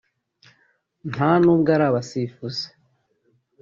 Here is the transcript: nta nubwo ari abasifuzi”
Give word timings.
nta 1.11 1.31
nubwo 1.41 1.69
ari 1.75 1.85
abasifuzi” 1.89 2.67